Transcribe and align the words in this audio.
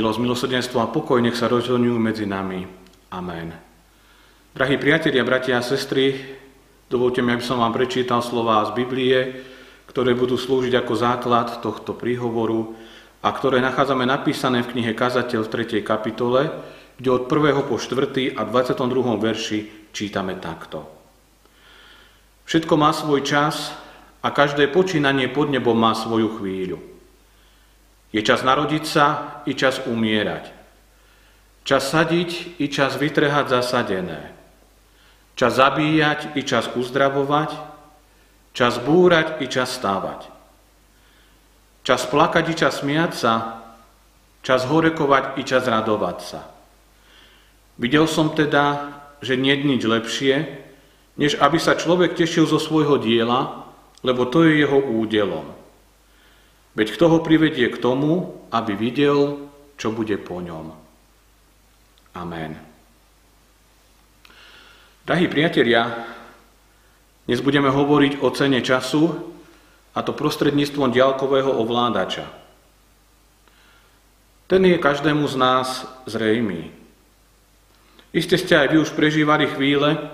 Milosť, 0.00 0.16
milosrdenstvo 0.16 0.80
a 0.80 0.88
pokoj 0.88 1.20
nech 1.20 1.36
sa 1.36 1.44
rozhodňujú 1.44 2.00
medzi 2.00 2.24
nami. 2.24 2.64
Amen. 3.12 3.52
Drahí 4.56 4.80
priatelia, 4.80 5.20
bratia 5.28 5.60
a 5.60 5.66
sestry, 5.66 6.16
dovolte 6.88 7.20
mi, 7.20 7.36
aby 7.36 7.44
som 7.44 7.60
vám 7.60 7.76
prečítal 7.76 8.24
slova 8.24 8.64
z 8.64 8.80
Biblie, 8.80 9.44
ktoré 9.92 10.16
budú 10.16 10.40
slúžiť 10.40 10.72
ako 10.72 10.94
základ 10.96 11.60
tohto 11.60 11.92
príhovoru 11.92 12.72
a 13.20 13.28
ktoré 13.28 13.60
nachádzame 13.60 14.08
napísané 14.08 14.64
v 14.64 14.72
knihe 14.72 14.96
Kazateľ 14.96 15.44
v 15.44 15.68
3. 15.68 15.84
kapitole, 15.84 16.48
kde 16.96 17.08
od 17.20 17.28
1. 17.28 17.68
po 17.68 17.76
4. 17.76 18.40
a 18.40 18.42
22. 18.48 19.20
verši 19.20 19.92
čítame 19.92 20.32
takto. 20.40 20.88
Všetko 22.48 22.72
má 22.80 22.96
svoj 22.96 23.20
čas 23.20 23.76
a 24.24 24.32
každé 24.32 24.72
počínanie 24.72 25.28
pod 25.28 25.52
nebom 25.52 25.76
má 25.76 25.92
svoju 25.92 26.40
chvíľu. 26.40 26.99
Je 28.10 28.22
čas 28.26 28.42
narodiť 28.42 28.84
sa 28.86 29.06
i 29.46 29.54
čas 29.54 29.78
umierať. 29.86 30.50
Čas 31.62 31.94
sadiť 31.94 32.58
i 32.58 32.66
čas 32.66 32.98
vytrhať 32.98 33.46
zasadené. 33.46 34.34
Čas 35.38 35.56
zabíjať 35.56 36.34
i 36.34 36.42
čas 36.42 36.66
uzdravovať. 36.74 37.54
Čas 38.50 38.82
búrať 38.82 39.38
i 39.38 39.46
čas 39.46 39.70
stávať. 39.70 40.26
Čas 41.86 42.02
plakať 42.10 42.44
i 42.50 42.54
čas 42.58 42.82
smiať 42.82 43.12
sa. 43.14 43.34
Čas 44.42 44.66
horekovať 44.66 45.38
i 45.38 45.42
čas 45.46 45.68
radovať 45.70 46.18
sa. 46.18 46.40
Videl 47.78 48.10
som 48.10 48.34
teda, 48.34 48.92
že 49.22 49.38
nie 49.38 49.54
je 49.54 49.64
nič 49.64 49.82
lepšie, 49.86 50.34
než 51.16 51.36
aby 51.38 51.60
sa 51.60 51.76
človek 51.76 52.16
tešil 52.16 52.48
zo 52.48 52.56
svojho 52.60 53.00
diela, 53.00 53.68
lebo 54.00 54.24
to 54.28 54.44
je 54.48 54.64
jeho 54.64 54.80
údelom. 54.80 55.59
Veď 56.74 56.94
kto 56.94 57.04
ho 57.10 57.18
privedie 57.24 57.66
k 57.66 57.80
tomu, 57.82 58.40
aby 58.54 58.78
videl, 58.78 59.50
čo 59.74 59.90
bude 59.90 60.14
po 60.20 60.38
ňom. 60.38 60.70
Amen. 62.14 62.54
Drahí 65.06 65.26
priatelia, 65.26 66.06
dnes 67.26 67.42
budeme 67.42 67.70
hovoriť 67.70 68.22
o 68.22 68.28
cene 68.30 68.62
času, 68.62 69.30
a 69.90 69.98
to 70.06 70.14
prostredníctvom 70.14 70.94
diálkového 70.94 71.50
ovládača. 71.50 72.26
Ten 74.46 74.62
je 74.66 74.78
každému 74.78 75.26
z 75.26 75.36
nás 75.38 75.86
zrejmý. 76.06 76.70
Iste 78.10 78.34
ste 78.34 78.58
aj 78.58 78.74
vy 78.74 78.76
už 78.82 78.90
prežívali 78.98 79.46
chvíle, 79.46 80.10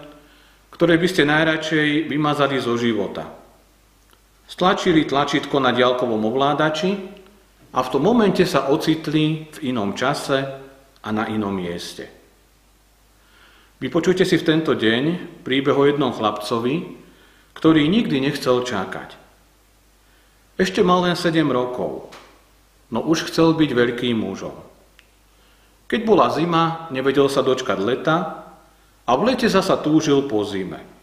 ktoré 0.73 1.01
by 1.01 1.09
ste 1.09 1.25
najradšej 1.25 2.09
vymazali 2.09 2.61
zo 2.61 2.77
života. 2.77 3.25
Stlačili 4.47 5.03
tlačítko 5.03 5.59
na 5.59 5.75
diaľkovom 5.75 6.23
ovládači 6.23 6.91
a 7.75 7.83
v 7.83 7.91
tom 7.91 8.03
momente 8.07 8.47
sa 8.47 8.71
ocitli 8.71 9.51
v 9.51 9.59
inom 9.75 9.99
čase 9.99 10.39
a 11.03 11.09
na 11.11 11.27
inom 11.27 11.51
mieste. 11.51 12.07
Vypočujte 13.83 14.25
si 14.25 14.41
v 14.41 14.47
tento 14.47 14.73
deň 14.73 15.37
príbeh 15.45 15.77
o 15.77 15.85
jednom 15.85 16.15
chlapcovi, 16.15 16.97
ktorý 17.53 17.85
nikdy 17.91 18.23
nechcel 18.25 18.65
čakať. 18.65 19.19
Ešte 20.57 20.81
mal 20.81 21.05
len 21.05 21.13
7 21.13 21.45
rokov, 21.53 22.09
no 22.89 23.05
už 23.05 23.29
chcel 23.29 23.53
byť 23.53 23.71
veľkým 23.77 24.17
mužom. 24.17 24.57
Keď 25.87 26.01
bola 26.09 26.33
zima, 26.33 26.89
nevedel 26.89 27.29
sa 27.29 27.45
dočkať 27.45 27.79
leta 27.79 28.17
a 29.05 29.13
v 29.15 29.23
lete 29.29 29.47
zasa 29.47 29.77
túžil 29.77 30.25
po 30.25 30.41
zime. 30.43 30.96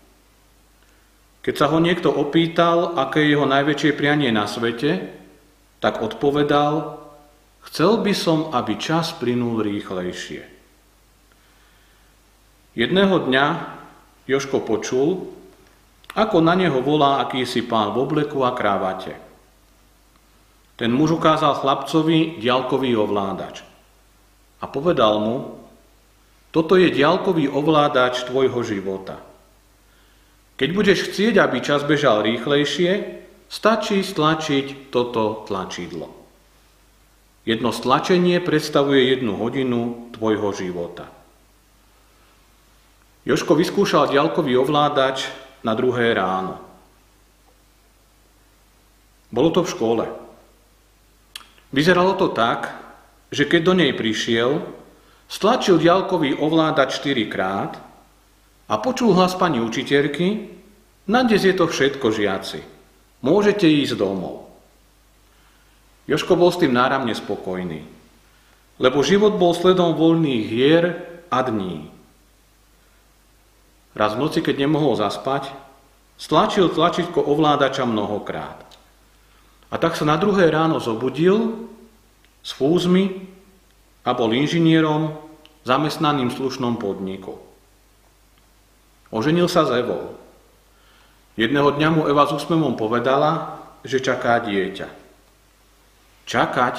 Keď 1.44 1.56
sa 1.60 1.68
ho 1.68 1.84
niekto 1.84 2.08
opýtal, 2.08 2.96
aké 2.96 3.20
je 3.20 3.36
jeho 3.36 3.44
najväčšie 3.44 3.92
prianie 4.00 4.32
na 4.32 4.48
svete, 4.48 5.12
tak 5.84 6.00
odpovedal, 6.00 7.04
chcel 7.68 8.00
by 8.00 8.16
som, 8.16 8.48
aby 8.56 8.80
čas 8.80 9.12
plynul 9.12 9.60
rýchlejšie. 9.60 10.48
Jedného 12.80 13.28
dňa 13.28 13.46
Joško 14.24 14.64
počul, 14.64 15.36
ako 16.16 16.40
na 16.40 16.56
neho 16.56 16.80
volá 16.80 17.20
akýsi 17.20 17.68
pán 17.68 17.92
v 17.92 18.08
obleku 18.08 18.40
a 18.48 18.56
krávate. 18.56 19.20
Ten 20.80 20.96
muž 20.96 21.20
ukázal 21.20 21.60
chlapcovi 21.60 22.40
diaľkový 22.40 22.96
ovládač 22.96 23.68
a 24.64 24.66
povedal 24.72 25.20
mu, 25.20 25.60
toto 26.56 26.80
je 26.80 26.88
diaľkový 26.88 27.52
ovládač 27.52 28.24
tvojho 28.32 28.64
života– 28.64 29.20
keď 30.54 30.70
budeš 30.70 31.10
chcieť, 31.10 31.42
aby 31.42 31.58
čas 31.66 31.82
bežal 31.84 32.22
rýchlejšie, 32.22 33.24
stačí 33.50 34.06
stlačiť 34.06 34.94
toto 34.94 35.46
tlačidlo. 35.50 36.10
Jedno 37.44 37.76
stlačenie 37.76 38.40
predstavuje 38.40 39.14
jednu 39.14 39.36
hodinu 39.36 40.10
tvojho 40.16 40.56
života. 40.56 41.12
Joško 43.24 43.56
vyskúšal 43.56 44.12
ďalkový 44.12 44.56
ovládač 44.60 45.28
na 45.64 45.76
druhé 45.76 46.12
ráno. 46.16 46.60
Bolo 49.34 49.50
to 49.50 49.64
v 49.64 49.72
škole. 49.72 50.06
Vyzeralo 51.74 52.14
to 52.20 52.30
tak, 52.30 52.70
že 53.34 53.50
keď 53.50 53.62
do 53.66 53.74
nej 53.74 53.92
prišiel, 53.98 54.62
stlačil 55.26 55.82
ďalkový 55.82 56.38
ovládač 56.38 57.02
4 57.02 57.34
krát 57.34 57.72
a 58.68 58.80
počul 58.80 59.12
hlas 59.16 59.36
pani 59.36 59.60
učiteľky, 59.60 60.54
na 61.10 61.28
dnes 61.28 61.44
je 61.44 61.52
to 61.52 61.68
všetko, 61.68 62.16
žiaci. 62.16 62.64
Môžete 63.24 63.68
ísť 63.68 64.00
domov. 64.00 64.48
Joško 66.08 66.36
bol 66.36 66.52
s 66.52 66.60
tým 66.60 66.76
náramne 66.76 67.16
spokojný, 67.16 67.84
lebo 68.80 69.04
život 69.04 69.40
bol 69.40 69.56
sledom 69.56 69.96
voľných 69.96 70.44
hier 70.48 70.84
a 71.32 71.40
dní. 71.44 71.88
Raz 73.96 74.16
v 74.16 74.22
noci, 74.26 74.40
keď 74.44 74.68
nemohol 74.68 75.00
zaspať, 75.00 75.54
stlačil 76.20 76.72
tlačítko 76.72 77.24
ovládača 77.24 77.88
mnohokrát. 77.88 78.64
A 79.72 79.76
tak 79.80 79.96
sa 79.96 80.06
na 80.06 80.20
druhé 80.20 80.50
ráno 80.52 80.78
zobudil 80.78 81.68
s 82.44 82.52
fúzmi 82.52 83.28
a 84.04 84.12
bol 84.12 84.34
inžinierom 84.36 85.16
zamestnaným 85.64 86.30
v 86.30 86.38
slušnom 86.38 86.76
podniku. 86.76 87.53
Oženil 89.14 89.46
sa 89.46 89.70
s 89.70 89.72
Evou. 89.78 90.18
Jedného 91.38 91.70
dňa 91.78 91.90
mu 91.94 92.02
Eva 92.10 92.26
s 92.26 92.34
úsmevom 92.34 92.74
povedala, 92.74 93.62
že 93.86 94.02
čaká 94.02 94.42
dieťa. 94.42 94.90
Čakať? 96.26 96.76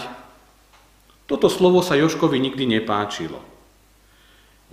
Toto 1.31 1.47
slovo 1.47 1.79
sa 1.79 1.95
Joškovi 1.95 2.43
nikdy 2.43 2.67
nepáčilo. 2.67 3.39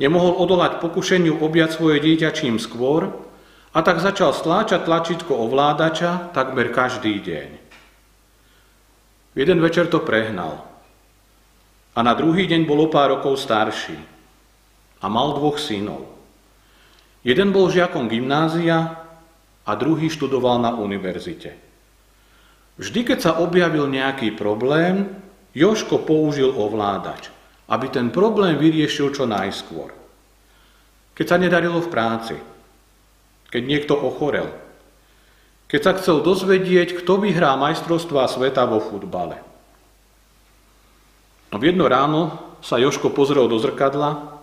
Nemohol 0.01 0.41
odolať 0.41 0.81
pokušeniu 0.81 1.37
objať 1.37 1.77
svoje 1.77 2.01
dieťa 2.01 2.29
čím 2.33 2.57
skôr 2.57 3.13
a 3.77 3.79
tak 3.85 4.01
začal 4.01 4.33
stláčať 4.33 4.81
tlačítko 4.81 5.37
ovládača 5.37 6.33
takmer 6.33 6.73
každý 6.73 7.21
deň. 7.21 7.49
Jeden 9.37 9.61
večer 9.61 9.85
to 9.85 10.01
prehnal 10.01 10.65
a 11.93 11.99
na 12.01 12.17
druhý 12.17 12.49
deň 12.49 12.65
bol 12.65 12.83
o 12.83 12.87
pár 12.89 13.13
rokov 13.13 13.37
starší 13.37 14.01
a 14.97 15.05
mal 15.05 15.37
dvoch 15.37 15.61
synov. 15.61 16.20
Jeden 17.21 17.53
bol 17.53 17.69
žiakom 17.69 18.09
gymnázia 18.09 18.97
a 19.61 19.71
druhý 19.77 20.09
študoval 20.09 20.57
na 20.57 20.73
univerzite. 20.73 21.53
Vždy, 22.81 23.13
keď 23.13 23.19
sa 23.21 23.31
objavil 23.37 23.85
nejaký 23.85 24.33
problém, 24.33 25.05
Joško 25.53 26.01
použil 26.01 26.49
ovládač, 26.49 27.29
aby 27.69 27.91
ten 27.93 28.09
problém 28.09 28.57
vyriešil 28.57 29.13
čo 29.13 29.29
najskôr. 29.29 29.93
Keď 31.13 31.25
sa 31.27 31.37
nedarilo 31.37 31.77
v 31.77 31.91
práci, 31.91 32.35
keď 33.53 33.61
niekto 33.67 33.93
ochorel, 33.93 34.49
keď 35.69 35.79
sa 35.83 35.91
chcel 36.01 36.25
dozvedieť, 36.25 36.99
kto 37.03 37.21
vyhrá 37.21 37.53
majstrovstvá 37.55 38.27
sveta 38.27 38.65
vo 38.65 38.81
futbale. 38.81 39.39
No 41.51 41.59
v 41.59 41.71
jedno 41.71 41.85
ráno 41.85 42.39
sa 42.63 42.79
Joško 42.79 43.11
pozrel 43.11 43.45
do 43.45 43.59
zrkadla 43.59 44.39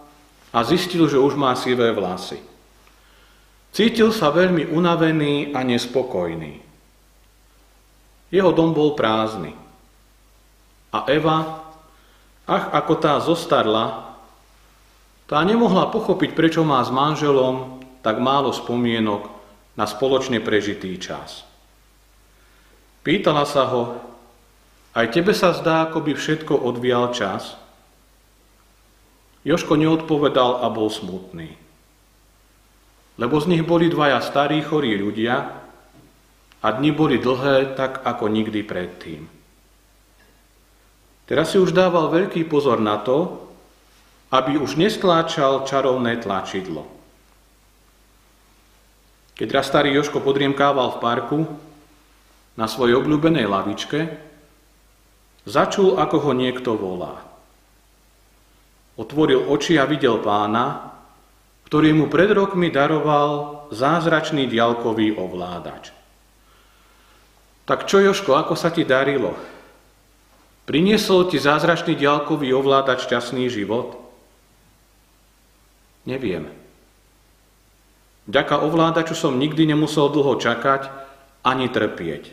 a 0.53 0.59
zistil, 0.65 1.09
že 1.09 1.21
už 1.21 1.35
má 1.35 1.57
sivé 1.57 1.91
vlasy. 1.93 2.41
Cítil 3.73 4.11
sa 4.11 4.33
veľmi 4.33 4.73
unavený 4.73 5.53
a 5.53 5.61
nespokojný. 5.61 6.65
Jeho 8.29 8.51
dom 8.53 8.73
bol 8.73 8.93
prázdny. 8.97 9.53
A 10.93 11.05
Eva, 11.09 11.69
ach 12.49 12.65
ako 12.73 12.93
tá 12.97 13.21
zostarla, 13.21 14.17
tá 15.29 15.45
nemohla 15.45 15.93
pochopiť, 15.93 16.33
prečo 16.33 16.65
má 16.65 16.81
s 16.81 16.89
manželom 16.89 17.85
tak 18.01 18.17
málo 18.25 18.57
spomienok 18.57 19.29
na 19.77 19.85
spoločne 19.85 20.41
prežitý 20.41 20.97
čas. 20.97 21.45
Pýtala 23.05 23.45
sa 23.45 23.69
ho, 23.69 24.01
aj 24.97 25.13
tebe 25.13 25.37
sa 25.37 25.53
zdá, 25.53 25.89
ako 25.89 26.09
by 26.09 26.13
všetko 26.17 26.57
odvial 26.57 27.13
čas? 27.13 27.61
Joško 29.45 29.77
neodpovedal 29.77 30.65
a 30.65 30.73
bol 30.73 30.89
smutný 30.89 31.68
lebo 33.19 33.37
z 33.43 33.51
nich 33.51 33.67
boli 33.67 33.91
dvaja 33.91 34.23
starí 34.23 34.63
chorí 34.63 34.95
ľudia 34.95 35.37
a 36.63 36.69
dni 36.71 36.91
boli 36.95 37.19
dlhé 37.19 37.75
tak 37.75 38.07
ako 38.07 38.31
nikdy 38.31 38.63
predtým. 38.63 39.27
Teraz 41.29 41.53
si 41.53 41.61
už 41.61 41.77
dával 41.77 42.09
veľký 42.09 42.49
pozor 42.49 42.81
na 42.81 42.97
to, 43.05 43.45
aby 44.33 44.57
už 44.57 44.81
nestláčal 44.81 45.69
čarovné 45.69 46.17
tlačidlo. 46.23 46.89
Keď 49.39 49.49
raz 49.55 49.71
starý 49.71 49.95
Joško 49.95 50.19
podriemkával 50.25 50.99
v 50.99 51.01
parku 51.03 51.39
na 52.59 52.67
svojej 52.67 52.99
obľúbenej 52.99 53.47
lavičke, 53.47 53.99
začul, 55.47 55.95
ako 56.01 56.17
ho 56.27 56.33
niekto 56.35 56.75
volá. 56.75 57.23
Otvoril 58.99 59.47
oči 59.47 59.79
a 59.79 59.87
videl 59.87 60.19
pána, 60.19 60.98
ktorý 61.69 61.93
mu 61.93 62.09
pred 62.09 62.33
rokmi 62.33 62.73
daroval 62.73 63.69
zázračný 63.69 64.49
dialkový 64.49 65.21
ovládač. 65.21 65.93
Tak 67.69 67.85
čo, 67.85 68.01
Joško, 68.01 68.33
ako 68.33 68.57
sa 68.57 68.73
ti 68.73 68.89
darilo? 68.89 69.37
Priniesol 70.65 71.29
ti 71.29 71.37
zázračný 71.37 71.93
diaľkový 71.93 72.57
ovládač 72.57 73.05
šťastný 73.05 73.53
život? 73.53 74.01
Neviem. 76.09 76.49
Vďaka 78.25 78.65
ovládaču 78.65 79.13
som 79.13 79.37
nikdy 79.37 79.69
nemusel 79.69 80.09
dlho 80.09 80.41
čakať 80.41 80.89
ani 81.45 81.69
trpieť. 81.69 82.33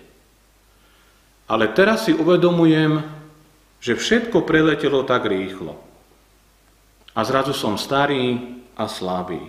Ale 1.52 1.76
teraz 1.76 2.08
si 2.08 2.16
uvedomujem, 2.16 3.04
že 3.84 4.00
všetko 4.00 4.48
preletelo 4.48 5.04
tak 5.04 5.28
rýchlo. 5.28 5.76
A 7.12 7.20
zrazu 7.28 7.52
som 7.52 7.76
starý 7.76 8.64
a 8.76 8.86
slabý. 8.88 9.42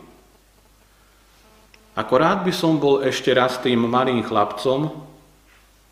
Ako 1.97 2.15
rád 2.21 2.45
by 2.45 2.53
som 2.53 2.77
bol 2.77 3.01
ešte 3.01 3.33
raz 3.33 3.57
tým 3.59 3.81
malým 3.89 4.21
chlapcom, 4.21 4.93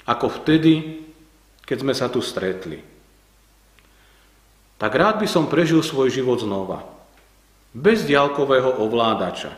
ako 0.05 0.27
vtedy, 0.43 1.01
keď 1.65 1.77
sme 1.81 1.95
sa 1.97 2.13
tu 2.13 2.21
stretli. 2.21 2.77
Tak 4.77 4.93
rád 4.93 5.25
by 5.25 5.29
som 5.31 5.49
prežil 5.49 5.81
svoj 5.81 6.13
život 6.13 6.45
znova. 6.45 6.85
Bez 7.73 8.05
diálkového 8.05 8.85
ovládača. 8.85 9.57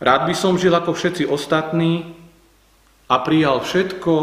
Rád 0.00 0.22
by 0.32 0.34
som 0.34 0.56
žil 0.56 0.72
ako 0.72 0.96
všetci 0.96 1.28
ostatní 1.28 2.16
a 3.04 3.20
prijal 3.20 3.60
všetko, 3.60 4.14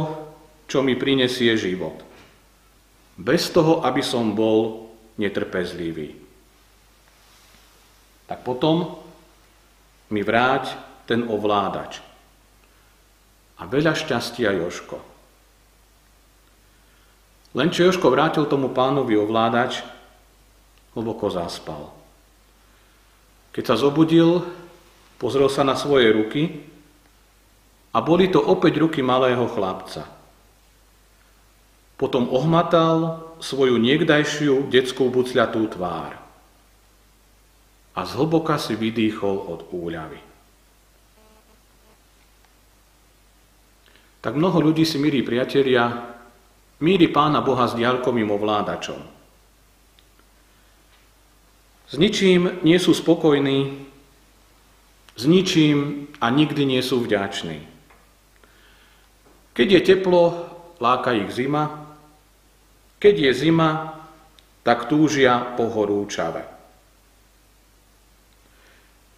čo 0.65 0.81
mi 0.81 0.97
prinesie 0.97 1.53
život. 1.53 2.01
Bez 3.13 3.53
toho, 3.53 3.85
aby 3.85 4.01
som 4.01 4.33
bol 4.33 4.89
netrpezlivý. 5.21 6.22
Tak 8.27 8.41
potom 8.47 9.03
mi 10.13 10.21
vráť 10.23 10.77
ten 11.09 11.27
ovládač. 11.27 11.99
A 13.59 13.67
veľa 13.67 13.93
šťastia 13.93 14.55
Joško. 14.63 14.97
Len 17.53 17.69
čo 17.69 17.85
Joško 17.85 18.09
vrátil 18.09 18.49
tomu 18.49 18.73
pánovi 18.73 19.13
ovládač, 19.13 19.85
hlboko 20.97 21.29
zaspal. 21.29 21.93
Keď 23.53 23.63
sa 23.69 23.75
zobudil, 23.77 24.41
pozrel 25.21 25.49
sa 25.49 25.61
na 25.61 25.77
svoje 25.77 26.09
ruky 26.09 26.65
a 27.93 28.01
boli 28.01 28.29
to 28.33 28.41
opäť 28.41 28.81
ruky 28.81 29.05
malého 29.05 29.45
chlapca. 29.53 30.09
Potom 31.93 32.25
ohmatal 32.33 33.21
svoju 33.37 33.77
niekdajšiu 33.77 34.73
detskú 34.73 35.13
bucľatú 35.13 35.61
tvár 35.77 36.22
a 37.93 38.01
zhlboka 38.05 38.57
si 38.57 38.73
vydýchol 38.73 39.35
od 39.49 39.69
úľavy. 39.69 40.19
Tak 44.23 44.33
mnoho 44.39 44.71
ľudí 44.71 44.87
si, 44.87 44.95
milí 44.97 45.19
priatelia, 45.19 46.15
míri 46.79 47.11
Pána 47.11 47.43
Boha 47.43 47.67
s 47.67 47.75
diaľkovým 47.75 48.31
ovládačom. 48.31 49.01
S 51.91 51.99
ničím 51.99 52.63
nie 52.63 52.79
sú 52.79 52.95
spokojní, 52.95 53.83
s 55.13 55.23
ničím 55.29 56.09
a 56.17 56.31
nikdy 56.31 56.65
nie 56.65 56.81
sú 56.81 57.03
vďační. 57.03 57.61
Keď 59.53 59.67
je 59.69 59.81
teplo, 59.85 60.49
láka 60.81 61.13
ich 61.13 61.29
zima, 61.29 61.93
keď 62.97 63.29
je 63.29 63.31
zima, 63.45 64.01
tak 64.63 64.87
túžia 64.87 65.37
po 65.59 65.67
horúčave. 65.67 66.52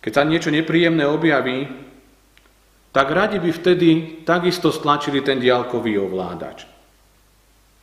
Keď 0.05 0.13
sa 0.13 0.21
niečo 0.21 0.53
nepríjemné 0.53 1.01
objaví, 1.09 1.65
tak 2.93 3.09
radi 3.09 3.41
by 3.41 3.49
vtedy 3.49 3.89
takisto 4.21 4.69
stlačili 4.69 5.25
ten 5.25 5.41
diálkový 5.41 5.97
ovládač. 5.97 6.69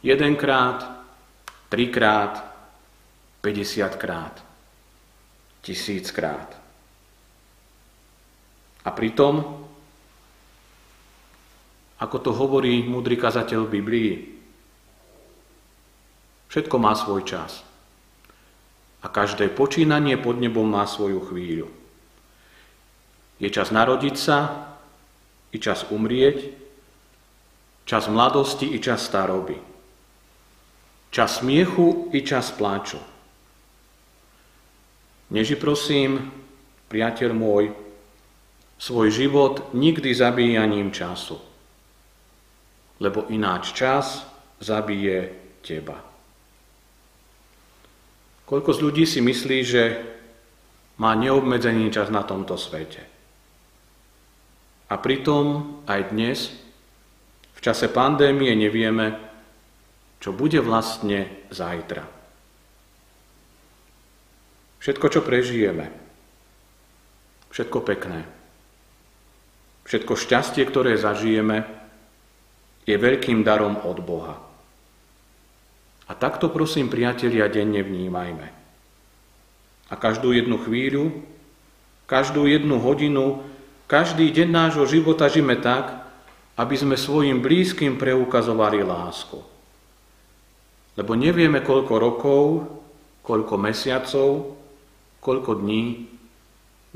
Jedenkrát, 0.06 1.02
trikrát, 1.66 2.46
50 3.42 3.98
krát, 3.98 4.38
tisíckrát. 5.66 6.54
A 8.86 8.90
pritom, 8.94 9.66
ako 11.98 12.16
to 12.22 12.30
hovorí 12.30 12.86
múdry 12.86 13.18
kazateľ 13.18 13.66
Biblii, 13.66 14.14
všetko 16.54 16.76
má 16.78 16.94
svoj 16.94 17.26
čas. 17.26 17.66
A 19.02 19.10
každé 19.10 19.50
počínanie 19.50 20.14
pod 20.22 20.38
nebom 20.38 20.70
má 20.70 20.86
svoju 20.86 21.18
chvíľu. 21.26 21.81
Je 23.42 23.50
čas 23.50 23.74
narodiť 23.74 24.14
sa, 24.14 24.70
i 25.50 25.58
čas 25.58 25.82
umrieť, 25.90 26.54
čas 27.82 28.06
mladosti, 28.06 28.70
i 28.70 28.78
čas 28.78 29.02
staroby. 29.02 29.58
Čas 31.10 31.42
smiechu 31.42 32.08
i 32.14 32.22
čas 32.22 32.54
pláču. 32.54 33.02
Neži 35.34 35.58
prosím, 35.58 36.30
priateľ 36.88 37.30
môj, 37.34 37.74
svoj 38.78 39.08
život 39.10 39.74
nikdy 39.74 40.14
zabíjaním 40.14 40.94
času, 40.94 41.38
lebo 43.02 43.26
ináč 43.28 43.74
čas 43.74 44.22
zabije 44.62 45.34
teba. 45.62 45.98
Koľko 48.46 48.70
z 48.74 48.78
ľudí 48.82 49.04
si 49.06 49.22
myslí, 49.22 49.58
že 49.64 49.82
má 50.98 51.14
neobmedzený 51.14 51.90
čas 51.90 52.10
na 52.10 52.26
tomto 52.26 52.58
svete. 52.58 53.11
A 54.92 55.00
pritom 55.00 55.80
aj 55.88 56.12
dnes, 56.12 56.52
v 57.56 57.60
čase 57.64 57.88
pandémie, 57.88 58.52
nevieme, 58.52 59.16
čo 60.20 60.36
bude 60.36 60.60
vlastne 60.60 61.48
zajtra. 61.48 62.04
Všetko, 64.84 65.06
čo 65.08 65.20
prežijeme, 65.24 65.88
všetko 67.48 67.78
pekné, 67.88 68.28
všetko 69.88 70.12
šťastie, 70.12 70.60
ktoré 70.68 71.00
zažijeme, 71.00 71.64
je 72.84 72.92
veľkým 72.92 73.40
darom 73.40 73.80
od 73.88 73.96
Boha. 74.04 74.36
A 76.04 76.12
takto 76.12 76.52
prosím, 76.52 76.92
priatelia, 76.92 77.48
denne 77.48 77.80
vnímajme. 77.80 78.46
A 79.88 79.94
každú 79.96 80.36
jednu 80.36 80.60
chvíľu, 80.60 81.24
každú 82.04 82.44
jednu 82.44 82.76
hodinu, 82.76 83.40
každý 83.92 84.32
deň 84.32 84.48
nášho 84.48 84.88
života 84.88 85.28
žijeme 85.28 85.60
tak, 85.60 85.92
aby 86.56 86.74
sme 86.80 86.96
svojim 86.96 87.44
blízkym 87.44 88.00
preukazovali 88.00 88.80
lásku. 88.80 89.36
Lebo 90.96 91.12
nevieme, 91.12 91.60
koľko 91.60 91.94
rokov, 92.00 92.44
koľko 93.20 93.54
mesiacov, 93.60 94.56
koľko 95.20 95.60
dní 95.60 96.08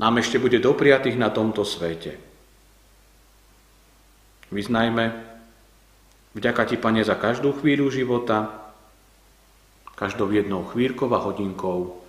nám 0.01 0.17
ešte 0.17 0.41
bude 0.41 0.57
dopriatých 0.57 1.21
na 1.21 1.29
tomto 1.29 1.61
svete. 1.61 2.17
Vyznajme, 4.49 5.05
vďaka 6.33 6.61
Ti, 6.65 6.77
Pane, 6.81 7.05
za 7.05 7.13
každú 7.13 7.53
chvíľu 7.61 7.93
života, 7.93 8.73
každou 9.93 10.33
jednou 10.33 10.65
chvíľkou 10.65 11.09
a 11.13 11.21
hodinkou 11.21 12.01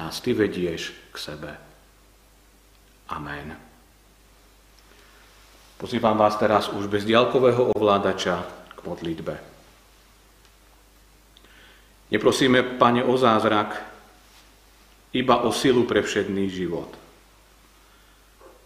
nás 0.00 0.20
Ty 0.24 0.32
vedieš 0.32 0.96
k 1.12 1.16
sebe. 1.16 1.52
Amen. 3.08 3.69
Pozývam 5.80 6.20
vás 6.20 6.36
teraz 6.36 6.68
už 6.68 6.92
bez 6.92 7.08
diálkového 7.08 7.72
ovládača 7.72 8.44
k 8.76 8.80
modlitbe. 8.84 9.34
Neprosíme, 12.12 12.76
Pane, 12.76 13.00
o 13.00 13.16
zázrak, 13.16 13.80
iba 15.16 15.40
o 15.40 15.48
silu 15.48 15.88
pre 15.88 16.04
všedný 16.04 16.52
život. 16.52 16.92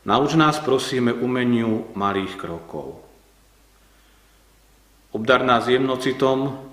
Nauč 0.02 0.34
nás, 0.34 0.58
prosíme, 0.58 1.14
umeniu 1.14 1.86
malých 1.94 2.34
krokov. 2.34 2.98
Obdar 5.14 5.46
nás 5.46 5.70
jemnocitom, 5.70 6.66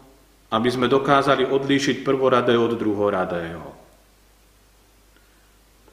aby 0.50 0.70
sme 0.74 0.90
dokázali 0.90 1.46
odlíšiť 1.46 2.02
prvoradé 2.02 2.58
od 2.58 2.74
druhoradého. 2.82 3.70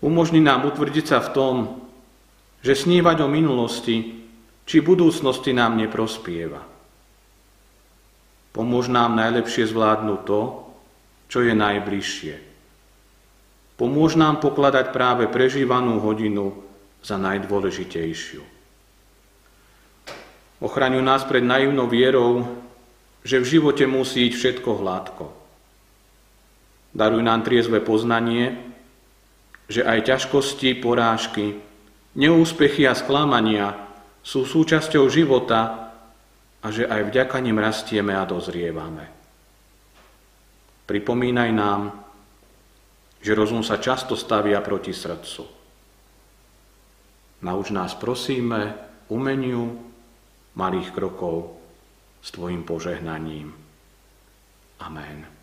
Umožni 0.01 0.41
nám 0.41 0.65
utvrdiť 0.73 1.05
sa 1.05 1.21
v 1.21 1.33
tom, 1.37 1.55
že 2.65 2.73
snívať 2.73 3.21
o 3.21 3.29
minulosti 3.29 4.18
či 4.69 4.85
budúcnosti 4.85 5.57
nám 5.57 5.81
neprospieva. 5.81 6.61
Pomôž 8.53 8.93
nám 8.93 9.17
najlepšie 9.17 9.65
zvládnuť 9.65 10.21
to, 10.29 10.41
čo 11.33 11.39
je 11.41 11.57
najbližšie. 11.57 12.35
Pomôž 13.81 14.21
nám 14.21 14.45
pokladať 14.45 14.93
práve 14.93 15.25
prežívanú 15.25 16.05
hodinu 16.05 16.53
za 17.01 17.17
najdôležitejšiu. 17.17 18.45
Ochraňuj 20.61 21.05
nás 21.07 21.25
pred 21.25 21.41
naivnou 21.41 21.89
vierou, 21.89 22.45
že 23.25 23.41
v 23.41 23.49
živote 23.57 23.89
musí 23.89 24.29
ísť 24.29 24.37
všetko 24.37 24.71
hladko. 24.85 25.27
Daruj 26.93 27.23
nám 27.25 27.47
triezve 27.47 27.81
poznanie, 27.81 28.59
že 29.71 29.87
aj 29.87 30.13
ťažkosti, 30.13 30.77
porážky, 30.83 31.57
neúspechy 32.19 32.85
a 32.85 32.93
sklamania 32.99 33.88
sú 34.23 34.45
súčasťou 34.45 35.07
života 35.09 35.93
a 36.59 36.67
že 36.69 36.85
aj 36.85 37.09
vďaka 37.09 37.37
nim 37.39 37.57
rastieme 37.57 38.13
a 38.13 38.27
dozrievame. 38.27 39.07
Pripomínaj 40.89 41.51
nám, 41.53 41.83
že 43.21 43.37
rozum 43.37 43.63
sa 43.63 43.79
často 43.79 44.17
stavia 44.17 44.59
proti 44.65 44.91
srdcu. 44.95 45.45
Nauč 47.45 47.71
nás, 47.71 47.95
prosíme, 47.95 48.75
umeniu 49.13 49.79
malých 50.59 50.91
krokov 50.91 51.55
s 52.19 52.35
Tvojim 52.35 52.67
požehnaním. 52.67 53.55
Amen. 54.83 55.38